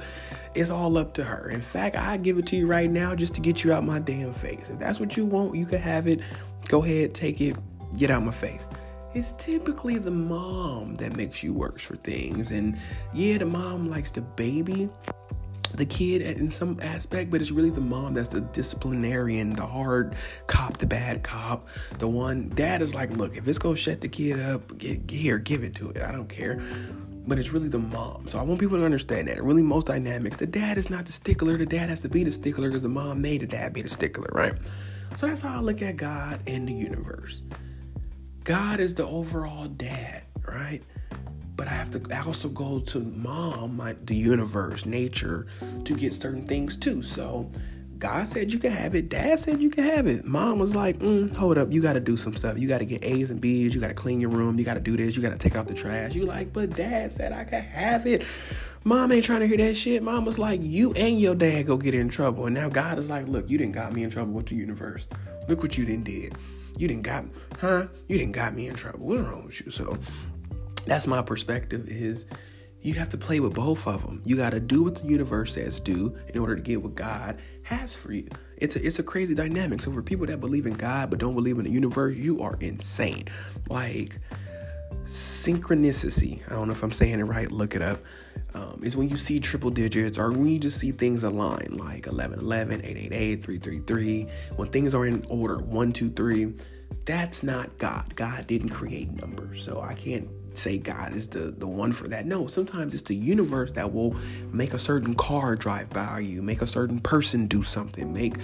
It's 0.55 0.71
all 0.71 0.97
up 0.99 1.13
to 1.15 1.25
her. 1.25 1.51
In 1.51 1.61
fact, 1.61 1.97
I 1.97 2.17
give 2.17 2.39
it 2.39 2.47
to 2.49 2.57
you 2.57 2.67
right 2.67 2.91
now 2.91 3.15
just 3.15 3.35
to 3.35 3.41
get 3.41 3.63
you 3.63 3.73
out 3.73 3.85
my 3.85 3.99
damn 3.99 4.33
face. 4.33 4.71
If 4.71 4.79
that's 4.79 4.99
what 4.99 5.17
you 5.17 5.27
want, 5.27 5.55
you 5.55 5.67
can 5.67 5.81
have 5.81 6.07
it. 6.07 6.21
Go 6.69 6.83
ahead, 6.83 7.15
take 7.15 7.41
it. 7.41 7.57
Get 7.97 8.11
out 8.11 8.23
my 8.23 8.33
face. 8.33 8.69
It's 9.15 9.33
typically 9.33 9.99
the 9.99 10.11
mom 10.11 10.97
that 10.97 11.17
makes 11.17 11.43
you 11.43 11.55
worse 11.55 11.83
for 11.83 11.97
things. 11.97 12.53
And 12.53 12.77
yeah, 13.15 13.39
the 13.39 13.47
mom 13.47 13.91
likes 13.91 14.11
the 14.11 14.21
baby, 14.21 14.91
the 15.69 15.87
kid 15.87 16.23
in 16.23 16.51
some 16.51 16.79
aspect, 16.83 17.31
but 17.31 17.41
it's 17.41 17.51
really 17.51 17.71
the 17.71 17.81
mom 17.81 18.13
that's 18.13 18.29
the 18.29 18.41
disciplinarian, 18.41 19.55
the 19.55 19.67
hard 19.67 20.15
cop, 20.47 20.79
the 20.79 20.87
bad 20.87 21.23
cop, 21.23 21.69
the 21.99 22.09
one. 22.09 22.49
Dad 22.51 22.83
is 22.83 22.95
like, 22.95 23.11
look, 23.17 23.37
if 23.37 23.47
it's 23.49 23.59
gonna 23.59 23.77
shut 23.77 24.01
the 24.01 24.09
kid 24.09 24.41
up, 24.41 24.77
get, 24.79 25.11
here, 25.11 25.39
give 25.39 25.63
it 25.63 25.75
to 25.77 25.91
it. 25.91 26.03
I 26.03 26.13
don't 26.13 26.29
care. 26.29 26.63
But 27.29 27.39
it's 27.41 27.53
really 27.53 27.69
the 27.69 27.81
mom. 27.81 28.29
So 28.29 28.39
I 28.39 28.43
want 28.43 28.61
people 28.61 28.79
to 28.79 28.85
understand 28.85 29.27
that. 29.29 29.43
Really, 29.43 29.63
most 29.63 29.89
dynamics, 29.89 30.37
the 30.37 30.47
dad 30.47 30.79
is 30.79 30.91
not 30.91 31.07
the 31.07 31.13
stickler. 31.13 31.57
The 31.57 31.67
dad 31.67 31.89
has 31.89 32.01
to 32.03 32.09
be 32.09 32.23
the 32.23 32.31
stickler 32.31 32.69
because 32.69 32.83
the 32.83 32.89
mom 32.89 33.21
made 33.21 33.41
the 33.41 33.47
dad 33.47 33.73
be 33.73 33.83
the 33.83 33.89
stickler, 33.89 34.29
right? 34.33 34.55
So 35.17 35.27
that's 35.27 35.41
how 35.41 35.57
I 35.57 35.61
look 35.61 35.83
at 35.83 35.97
God 35.97 36.41
and 36.47 36.69
the 36.69 36.73
universe. 36.73 37.43
God 38.45 38.79
is 38.79 38.95
the 38.95 39.05
overall 39.05 39.67
dad, 39.67 40.23
right? 40.47 40.83
But 41.57 41.69
I 41.69 41.73
have 41.73 41.91
to 41.93 42.15
I 42.15 42.21
also 42.21 42.49
go 42.49 42.81
to 42.81 43.01
mom, 43.01 43.77
my, 43.77 43.97
the 44.05 44.15
universe, 44.15 44.85
nature, 44.87 45.47
to 45.85 45.95
get 45.95 46.13
certain 46.13 46.47
things 46.47 46.77
too. 46.77 47.03
So 47.03 47.51
God 47.99 48.29
said 48.29 48.53
you 48.53 48.59
can 48.59 48.73
have 48.73 48.95
it. 48.95 49.09
Dad 49.09 49.39
said 49.39 49.63
you 49.63 49.71
can 49.71 49.85
have 49.85 50.07
it. 50.07 50.25
Mom 50.25 50.59
was 50.59 50.75
like, 50.75 50.99
mm, 50.99 51.35
hold 51.35 51.57
up, 51.57 51.73
you 51.73 51.81
got 51.81 51.95
to 51.95 52.01
do 52.01 52.17
some 52.17 52.37
stuff. 52.37 52.59
You 52.59 52.69
got 52.69 52.79
to 52.79 52.85
get 52.85 53.03
A's 53.03 53.31
and 53.31 53.41
B's. 53.41 53.75
You 53.75 53.81
got 53.81 53.89
to 53.89 53.95
clean 53.95 54.21
your 54.21 54.31
room. 54.31 54.59
You 54.59 54.65
got 54.65 54.75
to 54.75 54.81
do 54.81 54.97
this. 54.97 55.17
You 55.17 55.23
got 55.23 55.31
to 55.31 55.39
take 55.39 55.57
out 55.57 55.67
the 55.67 55.75
trash. 55.75 56.15
You 56.15 56.27
like, 56.27 56.53
but 56.53 56.71
Dad 56.71 57.13
said 57.15 57.33
I 57.33 57.45
can 57.45 57.63
have 57.63 58.07
it. 58.07 58.27
Mom 58.85 59.11
ain't 59.11 59.25
trying 59.25 59.41
to 59.41 59.49
hear 59.49 59.57
that 59.57 59.77
shit. 59.77 60.03
Mom 60.03 60.25
was 60.25 60.39
like, 60.39 60.61
you 60.63 60.93
and 60.93 61.19
your 61.19 61.35
dad 61.35 61.67
go 61.67 61.77
get 61.77 61.95
in 61.95 62.09
trouble. 62.09 62.47
And 62.47 62.55
now 62.55 62.69
God 62.69 62.99
is 62.99 63.09
like, 63.09 63.27
look, 63.29 63.49
you 63.49 63.59
didn't 63.59 63.73
got 63.73 63.93
me 63.93 64.03
in 64.03 64.11
trouble 64.11 64.33
with 64.35 64.47
the 64.47 64.55
universe. 64.55 65.09
Look 65.49 65.63
what 65.63 65.77
you 65.77 65.85
didn't 65.85 66.05
did. 66.05 66.35
You 66.79 66.89
didn't 66.89 67.03
got, 67.03 67.25
huh? 67.61 67.87
You 68.07 68.19
didn't 68.19 68.35
got 68.35 68.55
me 68.55 68.69
in 68.69 68.75
trouble. 68.75 69.07
What's 69.07 69.23
wrong 69.23 69.47
with 69.47 69.65
you? 69.65 69.73
So 69.73 69.97
that's 70.87 71.07
my 71.07 71.23
perspective 71.23 71.89
is 71.89 72.27
you 72.87 72.95
have 72.95 73.09
to 73.09 73.19
play 73.19 73.41
with 73.41 73.53
both 73.53 73.87
of 73.89 74.05
them. 74.05 74.23
You 74.25 74.37
got 74.37 74.51
to 74.51 74.61
do 74.61 74.85
what 74.85 74.95
the 74.95 75.07
universe 75.07 75.55
says 75.55 75.81
do 75.81 76.17
in 76.29 76.39
order 76.39 76.55
to 76.55 76.63
get 76.63 76.83
what 76.83 76.95
God 76.95 77.41
has 77.65 77.97
for 77.97 78.13
you. 78.13 78.29
It's 78.59 78.77
a, 78.77 78.87
it's 78.87 79.01
a 79.01 79.03
crazy 79.03 79.35
dynamic. 79.35 79.83
So 79.83 79.91
for 79.91 80.03
people 80.03 80.27
that 80.27 80.41
believe 80.41 80.67
in 80.67 80.75
God 80.75 81.11
but 81.11 81.19
don't 81.19 81.35
believe 81.35 81.59
in 81.59 81.65
the 81.65 81.71
universe, 81.71 82.17
you 82.17 82.43
are 82.43 82.57
insane. 82.61 83.25
Like 83.69 84.19
synchronicity, 85.05 86.47
I 86.47 86.55
don't 86.55 86.69
know 86.69 86.73
if 86.73 86.83
I'm 86.83 86.93
saying 86.93 87.19
it 87.19 87.25
right, 87.25 87.51
look 87.51 87.75
it 87.75 87.83
up. 87.83 88.01
Um, 88.55 88.81
is 88.83 88.97
when 88.97 89.09
you 89.09 89.17
see 89.17 89.41
triple 89.41 89.71
digits 89.71 90.17
or 90.17 90.31
when 90.31 90.47
you 90.47 90.59
just 90.59 90.79
see 90.79 90.93
things 90.93 91.25
align 91.25 91.77
like 91.77 92.07
11 92.07 92.39
11, 92.39 92.81
888, 92.85 93.45
333. 93.45 94.29
When 94.55 94.69
things 94.71 94.95
are 94.95 95.05
in 95.07 95.27
order 95.29 95.59
1, 95.59 95.93
2, 95.93 96.11
3, 96.11 96.55
that's 97.05 97.43
not 97.43 97.77
God. 97.79 98.15
God 98.15 98.47
didn't 98.47 98.71
create 98.71 99.11
numbers. 99.11 99.65
So 99.65 99.81
I 99.81 99.95
can't 99.95 100.29
say 100.59 100.79
God 100.79 101.15
is 101.15 101.29
the, 101.29 101.51
the 101.51 101.67
one 101.67 101.93
for 101.93 102.09
that. 102.09 102.27
No, 102.27 102.47
sometimes 102.47 102.95
it's 102.95 103.03
the 103.03 103.15
universe 103.15 103.73
that 103.73 103.93
will 103.93 104.17
make 104.53 104.75
a 104.75 104.79
certain 104.79 105.15
car 105.15 105.57
drive 105.57 105.91
by 105.91 106.21
you, 106.21 106.43
make 106.43 106.63
a 106.63 106.67
certain 106.67 107.01
person 107.01 107.47
do 107.47 107.63
something, 107.63 108.13
make 108.13 108.37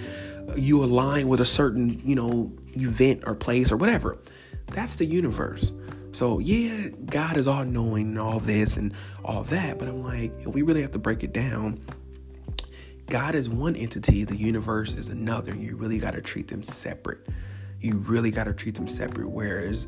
you 0.55 0.83
align 0.83 1.27
with 1.27 1.41
a 1.41 1.45
certain, 1.45 2.01
you 2.03 2.15
know, 2.15 2.51
event 2.73 3.23
or 3.25 3.35
place 3.35 3.71
or 3.71 3.77
whatever. 3.77 4.17
That's 4.67 4.95
the 4.95 5.05
universe. 5.05 5.71
So 6.11 6.39
yeah, 6.39 6.89
God 7.05 7.37
is 7.37 7.47
all 7.47 7.65
knowing 7.65 8.09
and 8.09 8.19
all 8.19 8.39
this 8.39 8.77
and 8.77 8.93
all 9.23 9.43
that, 9.45 9.79
but 9.79 9.87
I'm 9.87 10.03
like, 10.03 10.31
we 10.45 10.61
really 10.61 10.81
have 10.81 10.91
to 10.91 10.99
break 10.99 11.23
it 11.23 11.33
down. 11.33 11.83
God 13.07 13.35
is 13.35 13.49
one 13.49 13.75
entity, 13.75 14.23
the 14.23 14.35
universe 14.35 14.93
is 14.93 15.09
another. 15.09 15.55
You 15.55 15.75
really 15.75 15.99
got 15.99 16.11
to 16.11 16.21
treat 16.21 16.47
them 16.47 16.63
separate. 16.63 17.27
You 17.81 17.97
really 17.97 18.31
got 18.31 18.45
to 18.45 18.53
treat 18.53 18.75
them 18.75 18.87
separate. 18.87 19.29
Whereas 19.29 19.87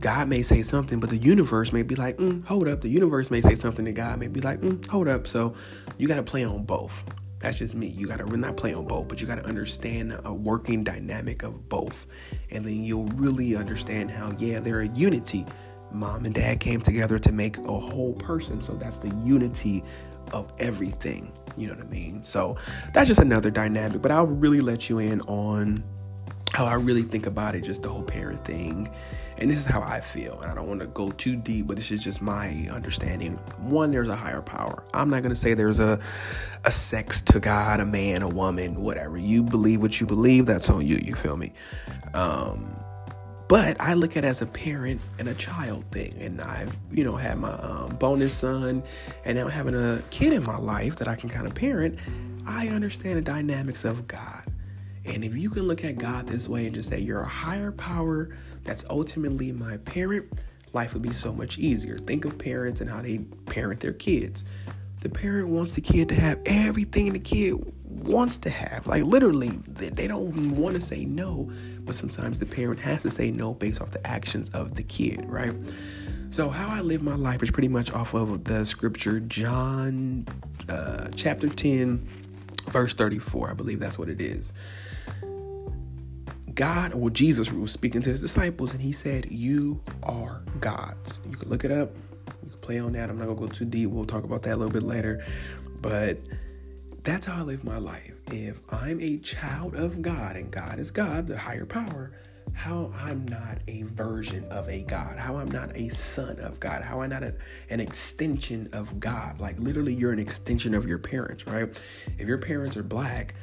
God 0.00 0.28
may 0.28 0.42
say 0.42 0.62
something, 0.62 1.00
but 1.00 1.10
the 1.10 1.16
universe 1.16 1.72
may 1.72 1.82
be 1.82 1.94
like, 1.94 2.16
mm, 2.18 2.44
hold 2.44 2.68
up. 2.68 2.80
The 2.80 2.88
universe 2.88 3.30
may 3.30 3.40
say 3.40 3.54
something 3.54 3.86
and 3.86 3.96
God 3.96 4.18
may 4.18 4.28
be 4.28 4.40
like, 4.40 4.60
mm, 4.60 4.84
hold 4.88 5.08
up. 5.08 5.26
So 5.26 5.54
you 5.98 6.08
got 6.08 6.16
to 6.16 6.22
play 6.22 6.44
on 6.44 6.64
both. 6.64 7.02
That's 7.40 7.58
just 7.58 7.74
me. 7.74 7.88
You 7.88 8.06
got 8.06 8.18
to 8.18 8.36
not 8.36 8.56
play 8.56 8.72
on 8.72 8.86
both, 8.86 9.08
but 9.08 9.20
you 9.20 9.26
got 9.26 9.36
to 9.36 9.46
understand 9.46 10.18
a 10.24 10.32
working 10.32 10.84
dynamic 10.84 11.42
of 11.42 11.68
both. 11.68 12.06
And 12.50 12.64
then 12.64 12.84
you'll 12.84 13.08
really 13.08 13.56
understand 13.56 14.10
how, 14.10 14.32
yeah, 14.38 14.60
they're 14.60 14.80
a 14.80 14.88
unity. 14.88 15.44
Mom 15.90 16.24
and 16.24 16.34
dad 16.34 16.60
came 16.60 16.80
together 16.80 17.18
to 17.18 17.32
make 17.32 17.58
a 17.58 17.62
whole 17.62 18.14
person. 18.14 18.62
So 18.62 18.74
that's 18.74 18.98
the 18.98 19.14
unity 19.24 19.82
of 20.32 20.52
everything. 20.58 21.32
You 21.56 21.68
know 21.68 21.74
what 21.74 21.84
I 21.84 21.88
mean? 21.88 22.24
So 22.24 22.56
that's 22.94 23.08
just 23.08 23.20
another 23.20 23.50
dynamic, 23.50 24.00
but 24.00 24.10
I'll 24.10 24.26
really 24.26 24.60
let 24.60 24.88
you 24.88 24.98
in 24.98 25.20
on 25.22 25.84
how 26.52 26.66
I 26.66 26.74
really 26.74 27.02
think 27.02 27.26
about 27.26 27.54
it, 27.54 27.62
just 27.62 27.82
the 27.82 27.88
whole 27.88 28.02
parent 28.02 28.44
thing. 28.44 28.88
And 29.38 29.50
this 29.50 29.58
is 29.58 29.64
how 29.64 29.80
I 29.80 30.00
feel. 30.00 30.38
And 30.40 30.50
I 30.50 30.54
don't 30.54 30.68
want 30.68 30.80
to 30.80 30.86
go 30.86 31.10
too 31.10 31.34
deep, 31.34 31.66
but 31.66 31.76
this 31.76 31.90
is 31.90 32.04
just 32.04 32.20
my 32.20 32.68
understanding. 32.70 33.32
One, 33.58 33.90
there's 33.90 34.08
a 34.08 34.16
higher 34.16 34.42
power. 34.42 34.84
I'm 34.92 35.08
not 35.08 35.22
going 35.22 35.34
to 35.34 35.40
say 35.40 35.54
there's 35.54 35.80
a, 35.80 35.98
a 36.64 36.70
sex 36.70 37.22
to 37.22 37.40
God, 37.40 37.80
a 37.80 37.86
man, 37.86 38.22
a 38.22 38.28
woman, 38.28 38.82
whatever. 38.82 39.16
You 39.16 39.42
believe 39.42 39.80
what 39.80 40.00
you 40.00 40.06
believe, 40.06 40.46
that's 40.46 40.68
on 40.68 40.86
you. 40.86 40.98
You 41.02 41.14
feel 41.14 41.36
me? 41.36 41.54
Um, 42.12 42.76
but 43.48 43.80
I 43.80 43.94
look 43.94 44.16
at 44.16 44.24
it 44.24 44.28
as 44.28 44.42
a 44.42 44.46
parent 44.46 45.00
and 45.18 45.28
a 45.28 45.34
child 45.34 45.86
thing. 45.86 46.14
And 46.20 46.40
I've, 46.40 46.76
you 46.90 47.02
know, 47.02 47.16
had 47.16 47.38
my 47.38 47.52
um, 47.52 47.96
bonus 47.96 48.34
son 48.34 48.82
and 49.24 49.38
now 49.38 49.48
having 49.48 49.74
a 49.74 50.02
kid 50.10 50.34
in 50.34 50.44
my 50.44 50.58
life 50.58 50.96
that 50.96 51.08
I 51.08 51.16
can 51.16 51.30
kind 51.30 51.46
of 51.46 51.54
parent. 51.54 51.98
I 52.46 52.68
understand 52.68 53.16
the 53.16 53.22
dynamics 53.22 53.84
of 53.84 54.06
God. 54.06 54.51
And 55.04 55.24
if 55.24 55.36
you 55.36 55.50
can 55.50 55.66
look 55.66 55.84
at 55.84 55.98
God 55.98 56.26
this 56.26 56.48
way 56.48 56.66
and 56.66 56.74
just 56.74 56.88
say, 56.88 57.00
You're 57.00 57.22
a 57.22 57.28
higher 57.28 57.72
power 57.72 58.36
that's 58.64 58.84
ultimately 58.88 59.52
my 59.52 59.78
parent, 59.78 60.32
life 60.72 60.94
would 60.94 61.02
be 61.02 61.12
so 61.12 61.32
much 61.32 61.58
easier. 61.58 61.98
Think 61.98 62.24
of 62.24 62.38
parents 62.38 62.80
and 62.80 62.88
how 62.88 63.02
they 63.02 63.18
parent 63.46 63.80
their 63.80 63.92
kids. 63.92 64.44
The 65.00 65.08
parent 65.08 65.48
wants 65.48 65.72
the 65.72 65.80
kid 65.80 66.08
to 66.10 66.14
have 66.14 66.40
everything 66.46 67.12
the 67.12 67.18
kid 67.18 67.54
wants 67.84 68.38
to 68.38 68.50
have. 68.50 68.86
Like 68.86 69.02
literally, 69.04 69.58
they 69.66 70.06
don't 70.06 70.56
want 70.56 70.76
to 70.76 70.80
say 70.80 71.04
no, 71.04 71.50
but 71.80 71.94
sometimes 71.94 72.38
the 72.38 72.46
parent 72.46 72.80
has 72.80 73.02
to 73.02 73.10
say 73.10 73.30
no 73.30 73.54
based 73.54 73.80
off 73.80 73.90
the 73.90 74.06
actions 74.06 74.48
of 74.50 74.76
the 74.76 74.82
kid, 74.82 75.24
right? 75.28 75.54
So, 76.30 76.48
how 76.48 76.68
I 76.68 76.80
live 76.80 77.02
my 77.02 77.14
life 77.14 77.42
is 77.42 77.50
pretty 77.50 77.68
much 77.68 77.92
off 77.92 78.14
of 78.14 78.44
the 78.44 78.64
scripture, 78.64 79.20
John 79.20 80.26
uh, 80.68 81.08
chapter 81.14 81.48
10, 81.48 82.08
verse 82.64 82.94
34. 82.94 83.50
I 83.50 83.54
believe 83.54 83.80
that's 83.80 83.98
what 83.98 84.08
it 84.08 84.20
is. 84.20 84.52
God, 86.54 86.92
or 86.92 87.10
Jesus 87.10 87.50
was 87.50 87.72
speaking 87.72 88.02
to 88.02 88.10
his 88.10 88.20
disciples, 88.20 88.72
and 88.72 88.80
he 88.80 88.92
said, 88.92 89.30
You 89.30 89.82
are 90.02 90.42
gods. 90.60 91.18
You 91.28 91.36
can 91.36 91.48
look 91.48 91.64
it 91.64 91.70
up. 91.70 91.94
You 92.44 92.50
can 92.50 92.58
play 92.60 92.78
on 92.78 92.92
that. 92.92 93.08
I'm 93.08 93.18
not 93.18 93.26
to 93.26 93.34
go 93.34 93.46
too 93.46 93.64
deep. 93.64 93.90
We'll 93.90 94.04
talk 94.04 94.24
about 94.24 94.42
that 94.42 94.54
a 94.54 94.56
little 94.56 94.72
bit 94.72 94.82
later. 94.82 95.24
But 95.80 96.18
that's 97.04 97.26
how 97.26 97.38
I 97.38 97.42
live 97.42 97.64
my 97.64 97.78
life. 97.78 98.14
If 98.30 98.60
I'm 98.70 99.00
a 99.00 99.18
child 99.18 99.74
of 99.74 100.02
God, 100.02 100.36
and 100.36 100.50
God 100.50 100.78
is 100.78 100.90
God, 100.90 101.26
the 101.26 101.38
higher 101.38 101.66
power, 101.66 102.12
how 102.52 102.92
I'm 102.96 103.26
not 103.26 103.58
a 103.66 103.82
version 103.82 104.44
of 104.46 104.68
a 104.68 104.82
God, 104.84 105.18
how 105.18 105.36
I'm 105.36 105.50
not 105.50 105.76
a 105.76 105.88
son 105.88 106.38
of 106.38 106.60
God, 106.60 106.82
how 106.82 107.02
I'm 107.02 107.10
not 107.10 107.22
a, 107.22 107.34
an 107.70 107.80
extension 107.80 108.68
of 108.72 109.00
God. 109.00 109.40
Like 109.40 109.58
literally, 109.58 109.94
you're 109.94 110.12
an 110.12 110.18
extension 110.18 110.74
of 110.74 110.86
your 110.86 110.98
parents, 110.98 111.46
right? 111.46 111.68
If 112.18 112.28
your 112.28 112.38
parents 112.38 112.76
are 112.76 112.82
black, 112.82 113.34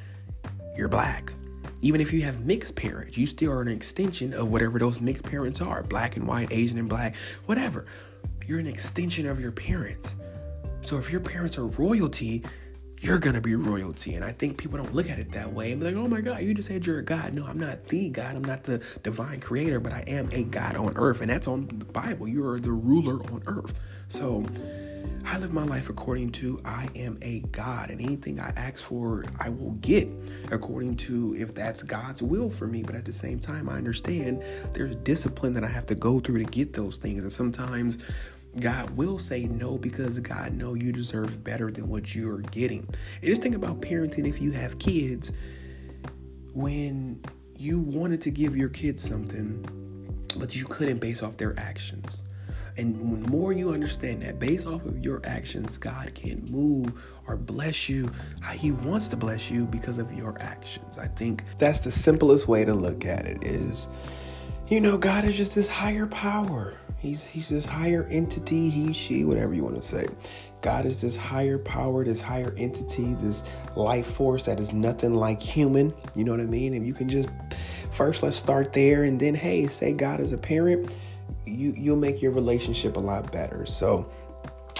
you're 0.75 0.87
black. 0.87 1.33
Even 1.81 2.01
if 2.01 2.11
you 2.11 2.21
have 2.23 2.45
mixed 2.45 2.75
parents, 2.75 3.17
you 3.17 3.25
still 3.25 3.51
are 3.51 3.61
an 3.61 3.67
extension 3.67 4.33
of 4.33 4.51
whatever 4.51 4.79
those 4.79 4.99
mixed 4.99 5.23
parents 5.23 5.61
are 5.61 5.83
black 5.83 6.17
and 6.17 6.27
white, 6.27 6.51
Asian 6.51 6.77
and 6.77 6.89
black, 6.89 7.15
whatever. 7.45 7.85
You're 8.45 8.59
an 8.59 8.67
extension 8.67 9.25
of 9.25 9.39
your 9.39 9.51
parents. 9.51 10.15
So 10.81 10.97
if 10.97 11.11
your 11.11 11.21
parents 11.21 11.57
are 11.57 11.67
royalty, 11.67 12.43
you're 13.01 13.19
gonna 13.19 13.41
be 13.41 13.55
royalty. 13.55 14.15
And 14.15 14.25
I 14.25 14.31
think 14.31 14.57
people 14.57 14.77
don't 14.77 14.93
look 14.93 15.09
at 15.09 15.19
it 15.19 15.31
that 15.31 15.53
way 15.53 15.71
and 15.71 15.79
be 15.79 15.87
like, 15.87 15.95
oh 15.95 16.07
my 16.07 16.21
God, 16.21 16.41
you 16.41 16.53
just 16.53 16.67
said 16.67 16.85
you're 16.85 16.99
a 16.99 17.03
God. 17.03 17.33
No, 17.33 17.45
I'm 17.45 17.59
not 17.59 17.85
the 17.87 18.09
God. 18.09 18.35
I'm 18.35 18.43
not 18.43 18.63
the 18.63 18.83
divine 19.03 19.39
creator, 19.39 19.79
but 19.79 19.93
I 19.93 20.03
am 20.07 20.29
a 20.31 20.43
God 20.43 20.75
on 20.75 20.97
earth. 20.97 21.21
And 21.21 21.29
that's 21.29 21.47
on 21.47 21.67
the 21.67 21.85
Bible. 21.85 22.27
You 22.27 22.45
are 22.47 22.59
the 22.59 22.71
ruler 22.71 23.21
on 23.31 23.43
earth. 23.47 23.79
So 24.09 24.45
I 25.25 25.37
live 25.37 25.53
my 25.53 25.63
life 25.63 25.89
according 25.89 26.31
to 26.33 26.59
I 26.65 26.89
am 26.95 27.17
a 27.21 27.41
God, 27.51 27.91
and 27.91 28.01
anything 28.01 28.39
I 28.39 28.49
ask 28.55 28.83
for, 28.83 29.25
I 29.39 29.49
will 29.49 29.71
get 29.81 30.09
according 30.51 30.97
to 30.97 31.35
if 31.37 31.53
that's 31.53 31.83
God's 31.83 32.23
will 32.23 32.49
for 32.49 32.67
me. 32.67 32.81
But 32.83 32.95
at 32.95 33.05
the 33.05 33.13
same 33.13 33.39
time, 33.39 33.69
I 33.69 33.75
understand 33.75 34.43
there's 34.73 34.95
discipline 34.97 35.53
that 35.53 35.63
I 35.63 35.67
have 35.67 35.85
to 35.87 35.95
go 35.95 36.19
through 36.19 36.39
to 36.39 36.45
get 36.45 36.73
those 36.73 36.97
things, 36.97 37.21
and 37.21 37.31
sometimes 37.31 37.99
God 38.59 38.91
will 38.91 39.19
say 39.19 39.45
no 39.45 39.77
because 39.77 40.19
God 40.19 40.53
know 40.53 40.73
you 40.73 40.91
deserve 40.91 41.43
better 41.43 41.69
than 41.69 41.87
what 41.87 42.15
you're 42.15 42.39
getting. 42.39 42.87
And 43.21 43.23
just 43.23 43.41
think 43.41 43.55
about 43.55 43.81
parenting 43.81 44.27
if 44.27 44.41
you 44.41 44.51
have 44.51 44.79
kids. 44.79 45.31
When 46.53 47.21
you 47.57 47.79
wanted 47.79 48.21
to 48.21 48.31
give 48.31 48.57
your 48.57 48.69
kids 48.69 49.03
something, 49.03 49.65
but 50.37 50.55
you 50.55 50.65
couldn't 50.65 50.99
base 50.99 51.21
off 51.21 51.37
their 51.37 51.57
actions 51.59 52.23
and 52.79 53.11
when 53.11 53.23
more 53.23 53.51
you 53.51 53.71
understand 53.73 54.21
that 54.23 54.39
based 54.39 54.65
off 54.65 54.85
of 54.85 55.03
your 55.03 55.19
actions, 55.25 55.77
God 55.77 56.15
can 56.15 56.45
move 56.45 56.93
or 57.27 57.35
bless 57.35 57.89
you 57.89 58.09
how 58.39 58.53
He 58.53 58.71
wants 58.71 59.09
to 59.09 59.17
bless 59.17 59.51
you 59.51 59.65
because 59.65 59.97
of 59.97 60.13
your 60.13 60.41
actions. 60.41 60.97
I 60.97 61.07
think 61.07 61.43
that's 61.57 61.79
the 61.79 61.91
simplest 61.91 62.47
way 62.47 62.63
to 62.63 62.73
look 62.73 63.05
at 63.05 63.25
it 63.25 63.43
is 63.43 63.89
you 64.69 64.79
know, 64.79 64.97
God 64.97 65.25
is 65.25 65.35
just 65.35 65.55
this 65.55 65.67
higher 65.67 66.05
power. 66.05 66.73
He's 66.99 67.25
he's 67.25 67.49
this 67.49 67.65
higher 67.65 68.05
entity, 68.09 68.69
he, 68.69 68.93
she, 68.93 69.23
whatever 69.23 69.53
you 69.53 69.63
want 69.63 69.75
to 69.77 69.81
say. 69.81 70.07
God 70.61 70.85
is 70.85 71.01
this 71.01 71.15
higher 71.15 71.57
power, 71.57 72.03
this 72.03 72.21
higher 72.21 72.53
entity, 72.57 73.15
this 73.15 73.43
life 73.75 74.05
force 74.05 74.45
that 74.45 74.59
is 74.59 74.73
nothing 74.73 75.15
like 75.15 75.41
human. 75.41 75.93
You 76.13 76.25
know 76.25 76.31
what 76.31 76.41
I 76.41 76.45
mean? 76.45 76.73
And 76.73 76.85
you 76.85 76.93
can 76.93 77.09
just 77.09 77.29
first 77.91 78.21
let's 78.21 78.35
start 78.35 78.73
there 78.73 79.03
and 79.03 79.19
then 79.19 79.33
hey, 79.33 79.65
say 79.67 79.93
God 79.93 80.19
is 80.19 80.33
a 80.33 80.37
parent, 80.37 80.93
you 81.45 81.73
you'll 81.75 81.97
make 81.97 82.21
your 82.21 82.31
relationship 82.31 82.97
a 82.97 82.99
lot 82.99 83.31
better. 83.31 83.65
So 83.65 84.09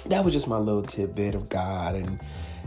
that 0.08 0.24
was 0.24 0.34
just 0.34 0.48
my 0.48 0.58
little 0.58 0.84
tidbit 0.84 1.34
of 1.34 1.50
God 1.50 1.96
and 1.96 2.20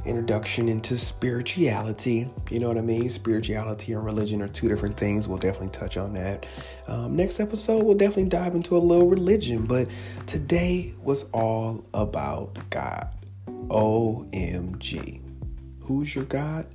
introduction 0.05 0.69
into 0.69 0.99
spirituality. 0.99 2.31
You 2.51 2.61
know 2.61 2.69
what 2.69 2.79
I 2.79 2.83
mean? 2.83 3.09
Spirituality 3.09 3.93
and 3.93 4.05
religion 4.05 4.43
are 4.43 4.49
two 4.49 4.69
different 4.69 4.97
things. 4.97 5.29
We'll 5.29 5.39
definitely 5.39 5.69
touch 5.69 5.97
on 5.97 6.13
that. 6.15 6.47
Um, 6.89 7.17
next 7.17 7.41
episode, 7.41 7.85
we'll 7.85 7.97
definitely 7.97 8.29
dive 8.29 8.55
into 8.55 8.77
a 8.77 8.79
little 8.79 9.09
religion, 9.09 9.67
but 9.67 9.89
today 10.27 10.95
was 11.03 11.25
all 11.33 11.85
about 11.95 12.59
God. 12.71 13.09
OMG. 13.47 15.21
Who's 15.81 16.15
your 16.15 16.25
God? 16.25 16.67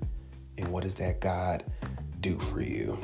And 0.58 0.70
what 0.70 0.84
does 0.84 0.96
that 0.96 1.20
God 1.20 1.64
do 2.20 2.40
for 2.40 2.62
you? 2.62 2.98